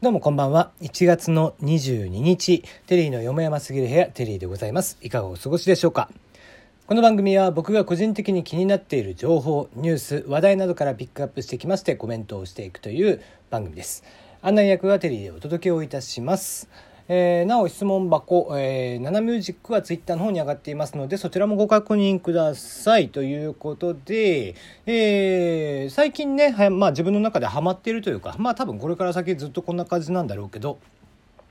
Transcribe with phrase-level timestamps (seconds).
[0.00, 0.70] どうもこんばんは。
[0.80, 4.96] 1月の22日、テリーのよもやますぎる部屋、テリーでございます。
[5.02, 6.08] いかがお過ごしでしょうか？
[6.86, 14.04] この番組は僕が個人的に気になっている情報、ニュース、話題などからピックアップしてきましてコメントをしていくという番組です。
[14.40, 16.68] 案内役はテリーでお届けをいたします。
[17.10, 23.08] えー、なお質問箱、えー、ナナミュージックはツイッターの方に上がっていますので、そちらもご確認ください。
[23.08, 24.54] ということで、
[24.84, 30.78] えー、最近ね、まあ自分の中ではまっているというか、まあ多分これから先ずっとこんな感じなんだろうけど、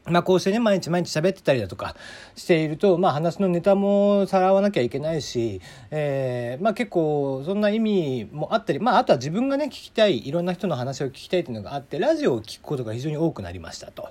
[0.10, 1.96] まあこうしてね、毎日毎日喋ってたりだとか
[2.36, 5.62] していると、まあ話のネタもさらわなきゃいけないし、
[5.92, 14.10] えー、まあ結構そんな意味もあったり、まああとは自分がね、聞きたい、いろんな人の話を聞きたいっていうのがあって、ラジオを聞くことが非常に多くなりましたと。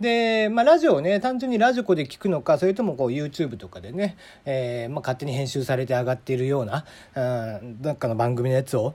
[0.00, 7.20] で、まあラジオをね、単純にラジコで聞くのか、それともこう YouTube とかでね、えー、まあ勝手に編集されて上がっているような、う
[7.64, 8.94] ん、なんかの番組のやつを、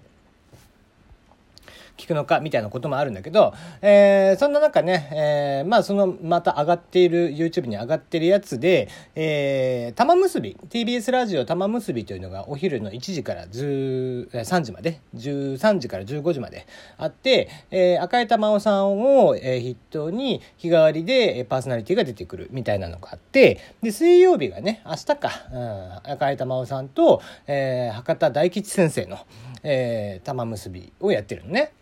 [1.97, 16.67] 聞くのかみたいなこともあるんだけど、えー、そんな中ね、えー、まあそのまた上がっている YouTube に上がってるやつで、えー、玉結び TBS ラジオ玉結びというのがお昼の1時から3時まで13時から15時まで
[16.97, 29.19] あって、えー、赤井玉緒さんを、筆頭に日替わりでパーソナリティが出てくるみたいなのがあってで水曜日がね明日か、うん、赤井玉緒さんと、えー、博多大吉先生の、
[29.63, 31.73] えー、玉結びをやってるのね。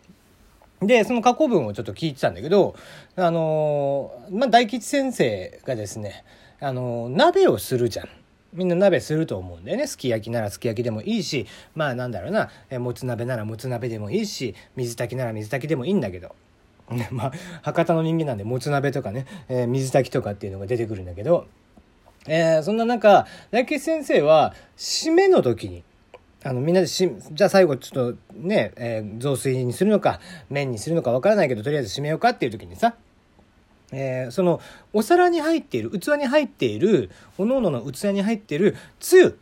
[0.82, 2.76] で、その過去文をちょっと聞いてたんだけど、
[3.16, 6.24] あのー、まあ、大吉先生がですね、
[6.60, 8.10] あのー、鍋をするじゃん。
[8.54, 9.88] みんな鍋すると思うんだよね。
[9.88, 16.36] すき焼きならすき焼きでもいいし、まあなんだろうな、えもつ鍋ならもつ鍋でもいいし、水炊きなら水炊きでもいいんだけど。
[17.12, 21.48] まあ、博多の人間なんで、もつ鍋とかね、えー、水炊きとかっていうのが出てくるんだけど、
[22.28, 25.84] えー、そんな中、大吉先生は、締めの時に、
[26.44, 32.96] あの、みんなでし、じゃあ最後ちょっとね、えー、雑炊にするのか、麺にするのかわからないけど、とりあえず締めようかっていう時にさ、
[33.92, 34.60] えー、その、
[34.94, 39.38] お皿に入っている、器に入っている、おのおのの器に入っているつゆ、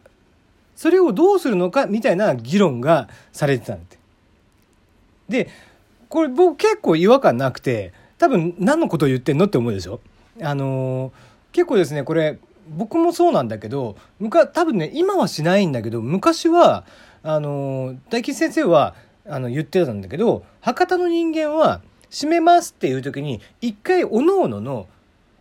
[0.76, 3.98] それをどうするのかみたいな議論がされてたんだって。
[5.30, 5.50] で、
[6.10, 10.02] これ僕結構違和感なくて、多分何のことを言ってんのって思うでしょ？
[10.42, 11.12] あのー、
[11.54, 13.96] 結構ですね、これ、僕もそうなんだけど
[14.54, 16.86] 多分ね今はしないんだけど昔は
[17.24, 18.96] あの大吉先生は
[19.28, 24.88] あの言ってたんだけど博多の人間は閉めますっていう時に一回おのおのの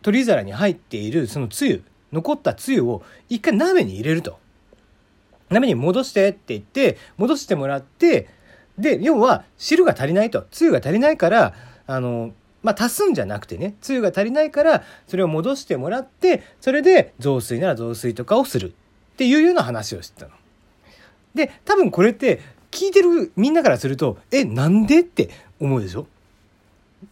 [0.02, 4.38] 取り皿に入っているそのつゆ残ったつゆを一回鍋に入れると。
[5.50, 8.28] 鍋に戻してって言って戻してもらって
[8.78, 11.54] で要は汁が足りないとつゆが足りないから
[11.86, 12.32] あの
[12.62, 18.72] まあ、足すんじゃなくてね、つゆが足りないから、それを戻してもらって、それで雑炊なら雑炊とかをする
[19.12, 20.32] っていうような話をしてたの。
[21.34, 26.06] で、多分これって、聞いてるみんなからすると、え、なんでって思うでしょ？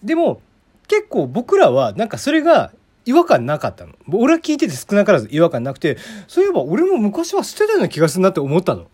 [0.02, 0.42] でも、
[0.88, 2.72] 結構僕らは、なんかそれが
[3.06, 3.94] 違和感なかったの。
[4.12, 5.96] 俺は聞いてて少なからず違和感なくて、
[6.28, 8.86] そういえば俺も昔は捨てたような気がするなって思ったの。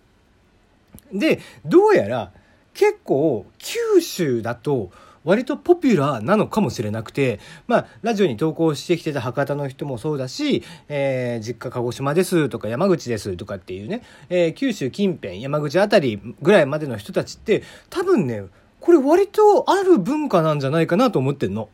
[1.13, 2.31] で、どうやら
[2.75, 4.91] 結構九州だと
[5.25, 18.45] 割とポピュラーなのかもしれなくて、まあ、ラジオに投稿してきてた博多の人もそうだし、えー、実家鹿児島ですとか山口ですとかっていうね、えー、九州近辺、山口あたりぐらいまでの人たちって、多分ね、
[18.81, 21.69] これ割とある文化なんじゃないかなと思ってんの。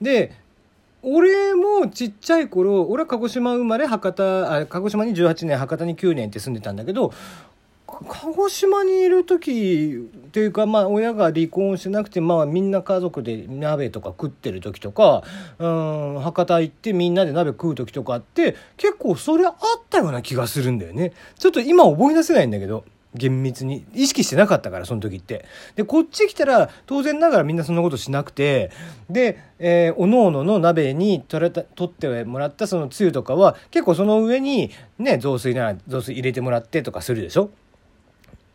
[0.00, 0.32] で、
[1.02, 7.12] 俺もちっちゃい頃、俺は鹿児島生まれ、博多、あ、鹿児島に18年、博多に9年って住んでたんだけど、
[8.08, 15.22] 鹿児島にいる時っていうかまあ親が離婚してなくてまあみんな家族で鍋とか食ってる時とか
[15.58, 19.54] うん博多行ってみんなで鍋食う時とかって結構それあっ
[19.88, 21.12] たような気がするんだよね。
[21.38, 22.84] ちょっと今覚え出せないんだけど
[23.14, 23.84] 厳密に。
[23.94, 25.44] 意識してなかったからその時って。
[25.76, 28.70] でこっち来たら当然ながらみんなそんなことしなくて
[29.08, 37.50] で、えー、おのおのの鍋に取れた取ってもらったそのつゆとかは結構その上にね雑炊なら雑炊入れてもらってとかするでしょ。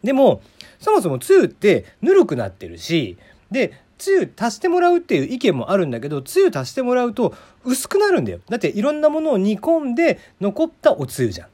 [0.03, 0.41] でも、
[0.79, 3.17] そもそもつゆってぬるくなってるし、
[3.51, 7.35] で、つゆ足してもらうっていう意見もあるんだけど、つゆ足してもらうと
[7.65, 8.39] 薄くなるんだよ。
[8.49, 11.47] だっていろんなものを煮込んで残ったおつゆじゃん。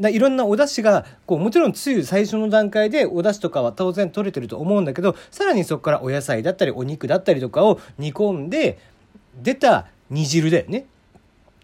[0.00, 8.78] だいろんなお出汁がこうもちろんつゆ最初の段階でお出汁とかは当然取れてると思うんだけどさらにそこからお野菜だったりお肉だったりとかを煮込んで
[9.42, 10.86] 出た煮汁だよね。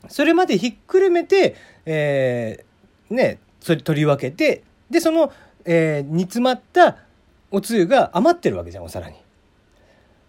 [0.08, 1.54] それまでひっくるめて、
[1.87, 5.32] えー、ね取り分けてでその
[5.64, 6.99] えー、煮詰まった
[7.50, 9.17] おつゆが余ってるわけじゃんお皿に。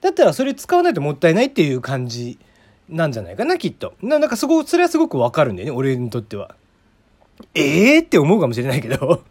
[0.02, 2.38] だったらそれ使わないともったいないっていう感じ
[2.90, 3.94] なんじゃないかなきっと。
[4.02, 6.56] ななんかそこそれはすごくわかるんだよね俺にとっては。
[7.56, 9.24] ええー、って思うかもしれないけど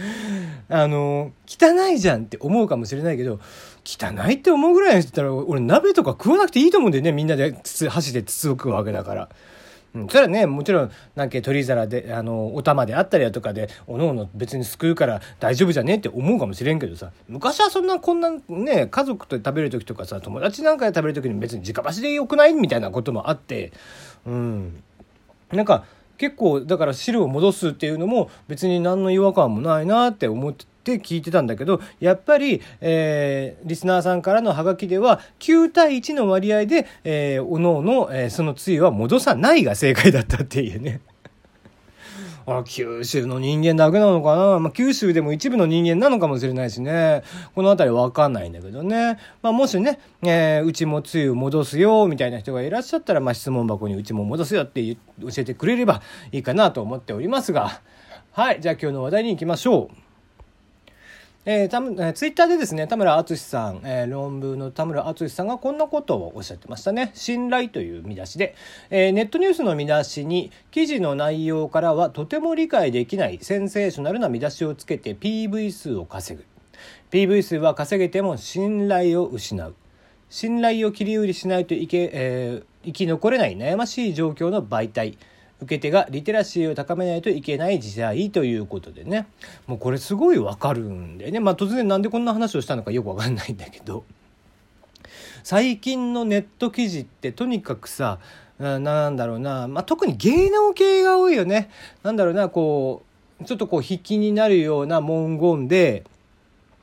[0.68, 3.40] あの汚いじゃんって思うかもしれないけど
[3.84, 7.56] 汚いって思うぐらいの人ったら俺鍋とか食わなくていいと思うんだよねみんなで
[7.88, 9.28] 箸で筒を食うわけだから。
[9.94, 17.10] うん、それはねもちろんなんか取り皿であのお玉であったりだとかでおのおの別にすくうから大丈夫じゃねえって思うかもしれんけどさ。
[17.28, 23.72] 昔はそんなこんなね家族と食べる時とかさ友達なんかで食べる時に別に直箸でよくないみたいなこともあって。
[24.26, 24.82] うん。
[25.52, 25.84] なんか
[26.18, 30.66] 結構だから汁を戻すっていうのも別に何の違和感もないなって思って
[30.96, 41.00] って聞いてたんだけどやっぱり、えー、リスナーさんからのハガキでは9対1の割合で、えー、おのおの、えー、そのつゆは戻さないが正解だったっていうね。
[42.46, 47.22] あ九州の人間だけなのかな、まあ、九州でも一部の人間なのかもしれないしね
[47.54, 54.98] この辺りわかんないんだけどね、まあ、もしね、えー、うちもつゆ戻すよみたいな人がいらっしゃったら、まあ、質問箱にうちも戻すよって教
[55.36, 56.02] えてくれれば
[56.32, 57.82] いいかなと思っておりますが
[58.32, 60.09] はいじゃあ今日の話題に行きましょう。
[61.46, 68.54] えーたえー、ツイッターでですね田村淳さん、えー、論文の田村淳さんがこんなことをおっしゃってましたね「信頼」という見出しで、
[68.90, 76.44] えー、ネットニュースの見出しに記事の内容からはとても理解できないセンセーショナルな見出しをつけて PV 数を稼ぐ。
[77.10, 79.74] PV 数は稼げても信頼を失う。
[80.28, 85.16] 信頼を切り売りしないといけ、えー、生き残れない悩ましい状況の媒体。
[85.62, 89.26] 受け手がリテラシーを高めないといけない時代ということでね。
[89.66, 91.40] もうこれすごいわかるんでね。
[91.40, 94.04] まあ突然なんでこんな話をしたのかよくわかんないんだけど。
[95.42, 98.18] 最近のネット記事ってとにかくさ
[98.58, 101.70] なんだろうな、まあ、特に芸能系が多いよね。
[102.02, 103.02] なんだろうなこ
[103.40, 106.04] うちょっとこう引きになるような文言で、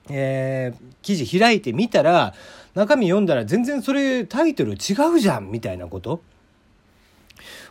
[0.10, 2.34] えー、記事開いてみたら
[2.74, 6.22] 中身読んだら全然それタイトル違うじゃんみたいなこと。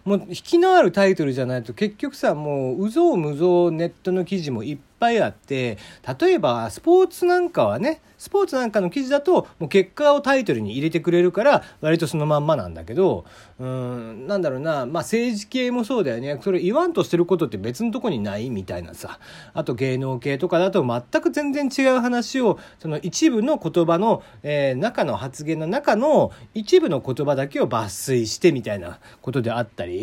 [0.06, 5.78] もう引きのあるタイトルじゃないと結局さもううぞうむぞうネットの記事もいっぱいあって
[6.20, 13.24] 例えばスポーツなんかはねスポーツなんかの記事だともう結果をタイトルに入れてくれるから割とそのまんまなんだけど
[13.58, 16.38] うんなんだろうなまあ政治系もそうだよね。
[16.42, 19.18] それ言わんとしてることって別のとこにないみたいなさ。
[19.54, 29.95] あと芸能系とかだと全く全然違う話をその一部の言葉の、えー、中の発言の中の一部の言葉だけを抜粋してみたいなことであったり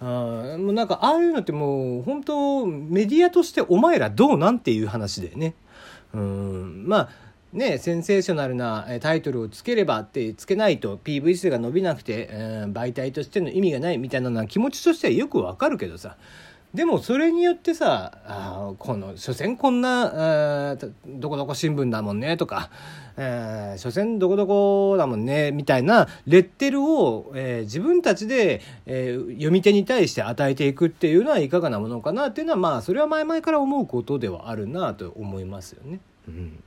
[0.00, 0.04] あ
[0.58, 5.54] もうなんかああいうのってもう本当メディアとしてお前らどうなんていう話でね。
[6.14, 6.84] うん。
[6.86, 7.08] まあ
[7.52, 16.16] ね、センセーショナルなタイトルをつければってつけないと PV 数が伸びなくて、えー、媒体としての意味がないみたいなのは気持ちとしてはよくわかるけどさ。
[16.74, 20.76] でもそれによってさあこの所詮こんな
[21.06, 22.70] どこどこ新聞だもんねとか、
[23.16, 36.00] えー、所詮どこどこだもんねみたいなレッテルを、えー、自分たちで、えー、読み手に対して与えていくっていうのはいかがなものかなっていうのはまあそれは前々から思うことではあるなと思いますよね。
[36.28, 36.62] うん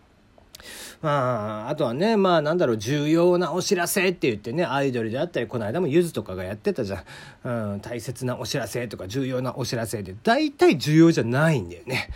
[1.02, 7.04] まあ、あとはね、まあなんだろう、重要なお知らせって言ってね、アイドルであったり、この間もゆずとかがやってたじゃ
[7.46, 7.74] ん。
[7.74, 12.10] うん、大切なお知らせとか重要なお知らせで、大体重要じゃないんだよね。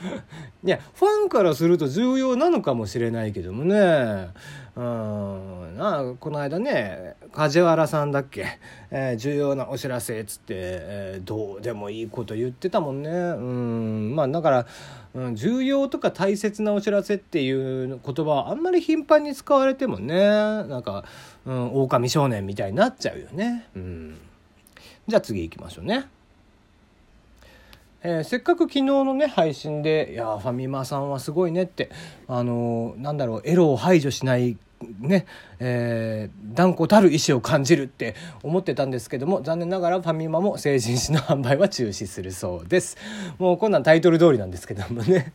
[0.64, 4.30] いやファンからすると重要なのかもしれないけどもね
[4.76, 8.58] うんなこの間ね梶原さんだっけ、
[8.90, 13.10] えー、重要なお知らせっつって、えー、どうでもいいこと言ってたもんね。
[13.10, 14.16] うん。
[14.16, 14.66] まあだから、
[15.14, 21.04] うん、重要とか大切なお知らせっていう言葉はあんまり頻繁に使われてもねなんか、
[21.46, 23.68] うん、狼少年みたいになっちゃうよね。
[23.76, 24.18] うん。
[25.06, 26.06] じゃあ次行きましょうね。
[28.02, 31.90] えー、せっかく昨日のね配信で「いやファミマさんはすごいね」って
[32.28, 34.56] あのー、なんだろうエロを排除しない
[35.00, 35.26] ね
[35.58, 42.96] えー、断固たる意志を感じるって思ってたんですけども残念ながらファミマも成人誌の販売は中止するそうです。
[43.38, 45.32] もうこんなんタイトル通りなんですけどもね。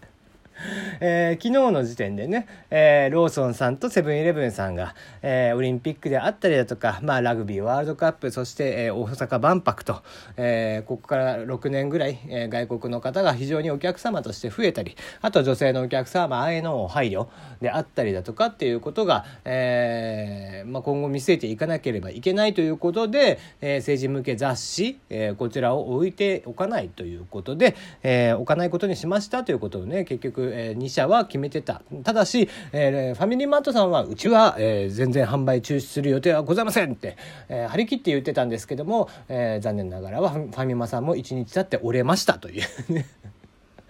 [0.99, 10.01] えー、昨日の時点でね、えー、ローソンさんとセブンイレブンさんが、えー、オリンピックであったりだとか、まあ、ラグビーワールドカップそして、え、大阪万博と、
[10.37, 17.27] え、ここから6年ぐらい、え、外国の方が非常にお客様として増えたりあと女性のお客様への配慮
[17.61, 31.81] であったりだとかっていうことが、えまあ、今後見据えていかなければいけないということで、え、政治向け雑誌、え、こちらを置いておかないということで、え、置かないことにしましたということをね結局えー、2社は決めてた。
[32.03, 37.17] ただし、えー、ファミリーマートさんはうちは、えー、全然販売中止する予定はございませんって、
[37.49, 42.63] えー、張り切って言ってたんですけども、えー、残念ながらはファミマさんも1日経って折れましたという。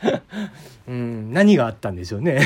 [0.87, 2.39] うん何があったんでしょうね。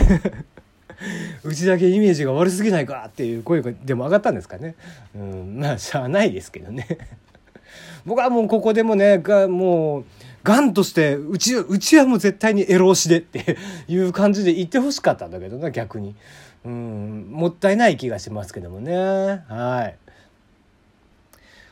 [1.44, 4.76] うちだけイメージが悪すぎないかっていう声がでも上がったんですかね。
[5.16, 6.88] うんまあしゃあないですけどね。
[8.06, 10.06] 僕はもうここでもねがもう
[10.44, 16.16] ガンとしてうちうちはもう絶対にエロ押しでって いう感じで言ってほしかったんだけどな逆に。
[16.66, 18.94] うんもったいない気がしますけどもね。
[19.48, 20.09] はい。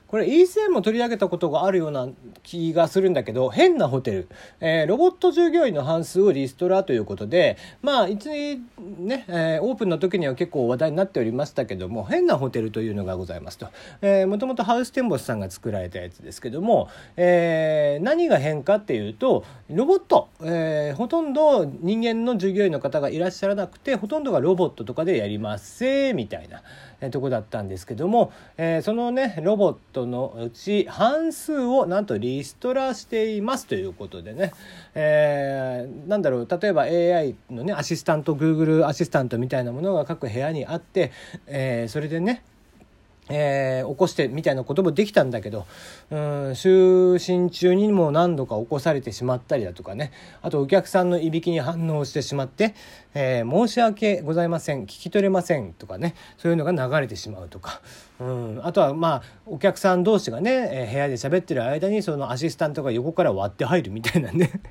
[0.07, 2.07] これ以前も取り上げたことがあるような
[2.43, 4.29] 気がするんだけど変なホテル、
[4.61, 8.57] えー、ロボット従業員の半数をリストラということでまあ一
[8.99, 13.67] ね、えー、オープンの時には結構話題になっておりましたけども変なホテルというのがございますと、
[14.01, 26.61] え、もともとハウステンボスさんが作られたやつですけども、えー、何が変かっていうとロボット、えー、ほとんど人間の従業員の方がいらっしゃらなくてほとんどがロボットとかでやりますせみたいな、
[27.11, 34.53] とこだったんですけども、えー、そのねロボットのうち半数をなんとリストラしていますということでね、
[34.93, 41.11] えー、なんだろう例えば AI のねアシスタント Google アシスタントみたいなものが各部屋にあって、
[41.47, 42.43] えー、それでね
[43.29, 45.65] えー、起こしてみたいなこともできたんだけど、
[46.11, 46.19] うん、
[46.51, 52.75] 就寝中にも何度か起こされてしまったりだとかね、あとお客さんのいびきに反応してしまって、
[53.13, 57.81] えー、申し訳ございません、聞き取れませんとかね、そういうのが流れてしまうとか、
[58.19, 64.61] うん、あとはまあ、お客さん同士がね、えー、部屋で喋ってる間にそのアシスタントが横から割って入るみたいなね。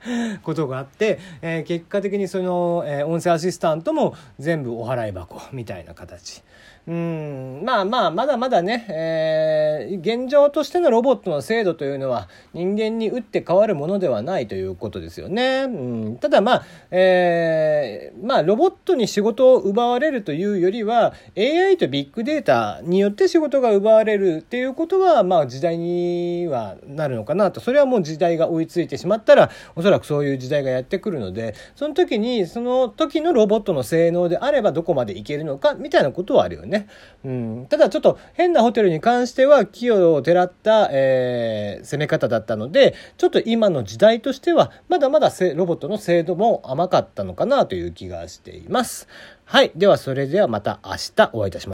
[0.42, 6.42] ことがあって、えー、結果的にその、えー、音声アシスタントも全部お払い箱みたいな形。
[6.88, 15.64] うん、まあまあ、まだまだね、えー、現状としてのロボットの精度というのは人間に打って変わるものではないということですよね。
[15.64, 27.60] うん、ただまあ、えー、まあ、ロボットに仕事を奪われるというよりは、AI とビッグデータによって仕事が奪われるっていうことは、まあ、時代にはなるのかなと。
[27.60, 36.77] それはもう時代が追いついてしまったら、おそらくそういう時代がやってくるので、その時に、その時のロボットの性能であればどこまでいけるのか、みたいなことはあるよね。
[36.78, 36.88] ね。
[37.24, 37.66] うん。
[37.68, 49.08] ただちょっと変なホテルに関しては、器用をてらった、えー、攻め方だったので、ちょっと今の時代としては、まだまだロボットの精度も甘かったのかなという気がしています。
[49.44, 49.72] はい。
[49.74, 51.66] では、それではまた明日お会いいたします。